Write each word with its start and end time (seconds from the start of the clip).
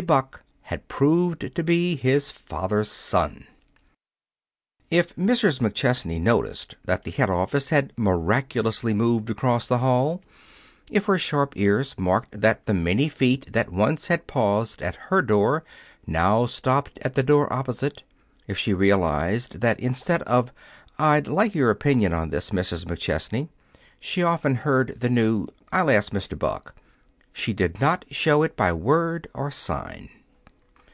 Buck 0.00 0.42
had 0.62 0.88
proved 0.88 1.54
to 1.54 1.62
be 1.62 1.94
his 1.94 2.32
father's 2.32 2.90
son. 2.90 3.46
If 4.90 5.14
Mrs. 5.14 5.60
McChesney 5.60 6.18
noticed 6.18 6.74
that 6.86 7.04
the 7.04 7.10
head 7.10 7.28
office 7.28 7.68
had 7.68 7.92
miraculously 7.98 8.94
moved 8.94 9.28
across 9.28 9.68
the 9.68 9.76
hall, 9.76 10.22
if 10.90 11.04
her 11.04 11.18
sharp 11.18 11.52
ears 11.54 11.94
marked 11.98 12.40
that 12.40 12.64
the 12.64 12.72
many 12.72 13.10
feet 13.10 13.52
that 13.52 13.70
once 13.74 14.08
had 14.08 14.26
paused 14.26 14.80
at 14.80 14.96
her 15.10 15.20
door 15.20 15.64
now 16.06 16.46
stopped 16.46 16.98
at 17.02 17.12
the 17.14 17.22
door 17.22 17.52
opposite, 17.52 18.02
if 18.46 18.56
she 18.56 18.72
realized 18.72 19.60
that 19.60 19.78
instead 19.80 20.22
of, 20.22 20.50
"I'd 20.98 21.28
like 21.28 21.54
your 21.54 21.68
opinion 21.68 22.14
on 22.14 22.30
this, 22.30 22.48
Mrs. 22.48 22.86
McChesney," 22.86 23.50
she 24.00 24.22
often 24.22 24.54
heard 24.54 24.98
the 25.00 25.10
new, 25.10 25.46
"I'll 25.70 25.90
ask 25.90 26.10
Mr. 26.10 26.38
Buck," 26.38 26.74
she 27.32 27.52
did 27.52 27.80
not 27.80 28.04
show 28.10 28.42
it 28.42 28.56
by 28.56 28.72
word 28.72 29.28
or 29.32 29.52
sign. 29.52 30.08